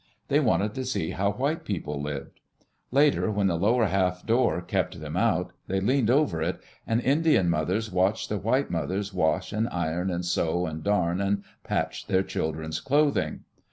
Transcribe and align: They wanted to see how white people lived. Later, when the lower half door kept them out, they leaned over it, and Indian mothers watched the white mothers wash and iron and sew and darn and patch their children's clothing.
They 0.29 0.39
wanted 0.39 0.73
to 0.73 0.83
see 0.83 1.11
how 1.11 1.33
white 1.33 1.63
people 1.63 2.01
lived. 2.01 2.39
Later, 2.89 3.29
when 3.29 3.45
the 3.45 3.55
lower 3.55 3.85
half 3.85 4.25
door 4.25 4.59
kept 4.59 4.99
them 4.99 5.15
out, 5.15 5.53
they 5.67 5.79
leaned 5.79 6.09
over 6.09 6.41
it, 6.41 6.59
and 6.87 6.99
Indian 7.01 7.47
mothers 7.51 7.91
watched 7.91 8.27
the 8.27 8.39
white 8.39 8.71
mothers 8.71 9.13
wash 9.13 9.53
and 9.53 9.69
iron 9.69 10.09
and 10.09 10.25
sew 10.25 10.65
and 10.65 10.83
darn 10.83 11.21
and 11.21 11.43
patch 11.63 12.07
their 12.07 12.23
children's 12.23 12.79
clothing. 12.79 13.41